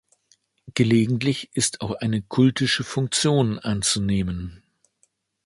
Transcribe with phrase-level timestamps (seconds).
[0.73, 4.63] Gelegentlich ist auch eine kultische Funktion anzunehmen.